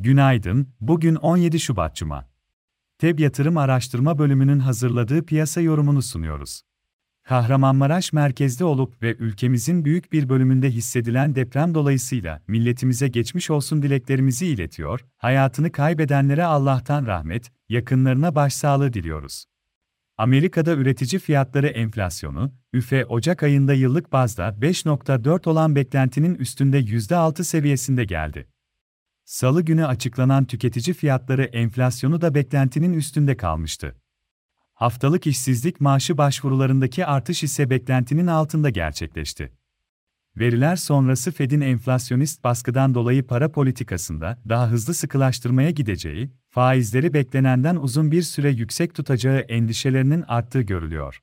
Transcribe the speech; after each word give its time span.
Günaydın, 0.00 0.68
bugün 0.80 1.14
17 1.14 1.60
Şubat 1.60 1.96
Cuma. 1.96 2.28
TEB 2.98 3.18
Yatırım 3.18 3.56
Araştırma 3.56 4.18
Bölümünün 4.18 4.58
hazırladığı 4.58 5.26
piyasa 5.26 5.60
yorumunu 5.60 6.02
sunuyoruz. 6.02 6.62
Kahramanmaraş 7.24 8.12
merkezde 8.12 8.64
olup 8.64 9.02
ve 9.02 9.16
ülkemizin 9.16 9.84
büyük 9.84 10.12
bir 10.12 10.28
bölümünde 10.28 10.70
hissedilen 10.70 11.34
deprem 11.34 11.74
dolayısıyla 11.74 12.42
milletimize 12.48 13.08
geçmiş 13.08 13.50
olsun 13.50 13.82
dileklerimizi 13.82 14.46
iletiyor, 14.46 15.00
hayatını 15.16 15.72
kaybedenlere 15.72 16.44
Allah'tan 16.44 17.06
rahmet, 17.06 17.52
yakınlarına 17.68 18.34
başsağlığı 18.34 18.92
diliyoruz. 18.92 19.44
Amerika'da 20.18 20.74
üretici 20.74 21.20
fiyatları 21.20 21.66
enflasyonu, 21.66 22.52
üfe 22.72 23.06
Ocak 23.06 23.42
ayında 23.42 23.74
yıllık 23.74 24.12
bazda 24.12 24.48
5.4 24.48 25.48
olan 25.48 25.76
beklentinin 25.76 26.34
üstünde 26.34 26.80
%6 26.80 27.44
seviyesinde 27.44 28.04
geldi. 28.04 28.48
Salı 29.28 29.62
günü 29.62 29.86
açıklanan 29.86 30.44
tüketici 30.44 30.94
fiyatları 30.94 31.44
enflasyonu 31.44 32.20
da 32.20 32.34
beklentinin 32.34 32.92
üstünde 32.92 33.36
kalmıştı. 33.36 33.96
Haftalık 34.74 35.26
işsizlik 35.26 35.80
maaşı 35.80 36.18
başvurularındaki 36.18 37.06
artış 37.06 37.42
ise 37.42 37.70
beklentinin 37.70 38.26
altında 38.26 38.70
gerçekleşti. 38.70 39.52
Veriler 40.36 40.76
sonrası 40.76 41.32
Fed'in 41.32 41.60
enflasyonist 41.60 42.44
baskıdan 42.44 42.94
dolayı 42.94 43.26
para 43.26 43.52
politikasında 43.52 44.38
daha 44.48 44.70
hızlı 44.70 44.94
sıkılaştırmaya 44.94 45.70
gideceği, 45.70 46.30
faizleri 46.50 47.14
beklenenden 47.14 47.76
uzun 47.76 48.12
bir 48.12 48.22
süre 48.22 48.50
yüksek 48.50 48.94
tutacağı 48.94 49.38
endişelerinin 49.38 50.24
arttığı 50.28 50.62
görülüyor. 50.62 51.22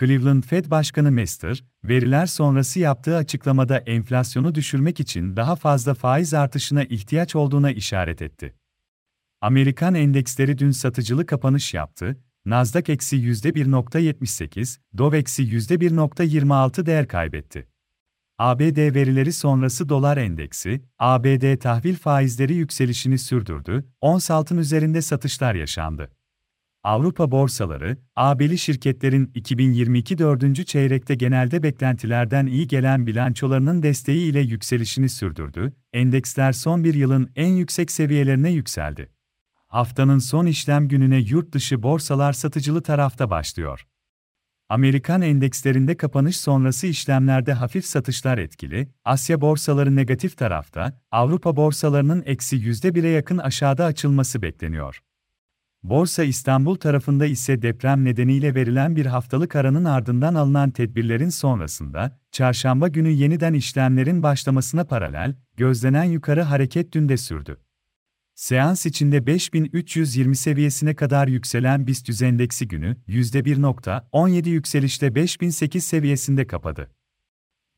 Cleveland 0.00 0.42
Fed 0.42 0.70
Başkanı 0.70 1.10
Mester, 1.10 1.64
veriler 1.84 2.26
sonrası 2.26 2.80
yaptığı 2.80 3.16
açıklamada 3.16 3.78
enflasyonu 3.78 4.54
düşürmek 4.54 5.00
için 5.00 5.36
daha 5.36 5.56
fazla 5.56 5.94
faiz 5.94 6.34
artışına 6.34 6.84
ihtiyaç 6.84 7.36
olduğuna 7.36 7.70
işaret 7.70 8.22
etti. 8.22 8.54
Amerikan 9.40 9.94
endeksleri 9.94 10.58
dün 10.58 10.70
satıcılı 10.70 11.26
kapanış 11.26 11.74
yaptı, 11.74 12.16
Nasdaq 12.46 12.92
eksi 12.92 13.16
%1.78, 13.16 14.78
Dow 14.98 15.18
eksi 15.18 15.42
%1.26 15.42 16.86
değer 16.86 17.08
kaybetti. 17.08 17.68
ABD 18.38 18.94
verileri 18.94 19.32
sonrası 19.32 19.88
dolar 19.88 20.16
endeksi, 20.16 20.84
ABD 20.98 21.56
tahvil 21.56 21.96
faizleri 21.96 22.54
yükselişini 22.54 23.18
sürdürdü, 23.18 23.84
ons 24.00 24.30
altın 24.30 24.58
üzerinde 24.58 25.02
satışlar 25.02 25.54
yaşandı. 25.54 26.10
Avrupa 26.84 27.30
borsaları, 27.30 27.98
AB'li 28.16 28.58
şirketlerin 28.58 29.30
2022 29.34 30.18
dördüncü 30.18 30.64
çeyrekte 30.64 31.14
genelde 31.14 31.62
beklentilerden 31.62 32.46
iyi 32.46 32.66
gelen 32.68 33.06
bilançolarının 33.06 33.82
desteği 33.82 34.30
ile 34.30 34.40
yükselişini 34.40 35.08
sürdürdü, 35.08 35.72
endeksler 35.92 36.52
son 36.52 36.84
bir 36.84 36.94
yılın 36.94 37.30
en 37.36 37.48
yüksek 37.48 37.90
seviyelerine 37.90 38.50
yükseldi. 38.50 39.10
Haftanın 39.66 40.18
son 40.18 40.46
işlem 40.46 40.88
gününe 40.88 41.18
yurt 41.18 41.52
dışı 41.52 41.82
borsalar 41.82 42.32
satıcılı 42.32 42.82
tarafta 42.82 43.30
başlıyor. 43.30 43.86
Amerikan 44.68 45.22
endekslerinde 45.22 45.96
kapanış 45.96 46.36
sonrası 46.36 46.86
işlemlerde 46.86 47.52
hafif 47.52 47.84
satışlar 47.84 48.38
etkili, 48.38 48.88
Asya 49.04 49.40
borsaları 49.40 49.96
negatif 49.96 50.36
tarafta, 50.36 51.00
Avrupa 51.10 51.56
borsalarının 51.56 52.22
eksi 52.26 52.56
%1'e 52.56 53.08
yakın 53.08 53.38
aşağıda 53.38 53.84
açılması 53.84 54.42
bekleniyor. 54.42 55.00
Borsa 55.84 56.24
İstanbul 56.24 56.76
tarafında 56.76 57.26
ise 57.26 57.62
deprem 57.62 58.04
nedeniyle 58.04 58.54
verilen 58.54 58.96
bir 58.96 59.06
haftalık 59.06 59.56
aranın 59.56 59.84
ardından 59.84 60.34
alınan 60.34 60.70
tedbirlerin 60.70 61.28
sonrasında, 61.28 62.18
çarşamba 62.32 62.88
günü 62.88 63.08
yeniden 63.10 63.54
işlemlerin 63.54 64.22
başlamasına 64.22 64.84
paralel, 64.84 65.34
gözlenen 65.56 66.04
yukarı 66.04 66.42
hareket 66.42 66.92
dün 66.92 67.08
de 67.08 67.16
sürdü. 67.16 67.60
Seans 68.34 68.86
içinde 68.86 69.26
5320 69.26 70.36
seviyesine 70.36 70.94
kadar 70.94 71.28
yükselen 71.28 71.86
BIST 71.86 72.22
endeksi 72.22 72.68
günü 72.68 72.96
%1.17 73.08 74.48
yükselişle 74.48 75.14
5008 75.14 75.84
seviyesinde 75.84 76.46
kapadı. 76.46 76.90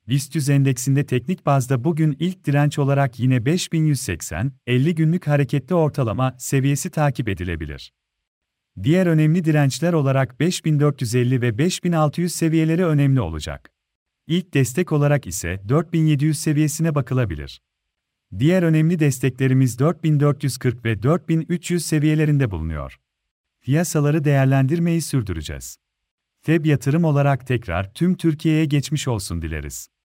BIST 0.09 0.49
endeksinde 0.50 1.06
teknik 1.06 1.47
bazda 1.47 1.84
bugün 1.84 2.17
ilk 2.21 2.44
direnç 2.44 2.78
olarak 2.78 3.21
yine 3.21 3.44
5180, 3.47 4.53
50 4.67 4.94
günlük 4.94 5.27
hareketli 5.27 5.75
ortalama 5.75 6.34
seviyesi 6.39 6.91
takip 6.91 7.28
edilebilir. 7.28 7.93
Diğer 8.83 9.06
önemli 9.06 9.45
dirençler 9.45 9.93
olarak 9.93 10.41
5450 10.41 11.43
ve 11.43 11.59
5600 11.59 12.34
seviyeleri 12.34 12.87
önemli 12.87 13.21
olacak. 13.21 13.71
İlk 14.27 14.55
destek 14.55 14.93
olarak 14.93 15.27
ise 15.27 15.61
4700 15.69 16.39
seviyesine 16.39 16.95
bakılabilir. 16.95 17.62
Diğer 18.39 18.62
önemli 18.62 18.99
desteklerimiz 18.99 19.78
4440 19.78 20.84
ve 20.84 21.03
4300 21.03 21.87
seviyelerinde 21.87 22.50
bulunuyor. 22.50 23.00
Piyasaları 23.61 24.25
değerlendirmeyi 24.25 25.03
sürdüreceğiz. 25.03 25.78
TEB 26.47 26.67
yatırım 26.67 27.05
olarak 27.05 27.47
tekrar 27.47 27.93
tüm 27.93 28.17
Türkiye'ye 28.17 28.65
geçmiş 28.65 29.09
olsun 29.09 29.43
dileriz. 29.43 29.89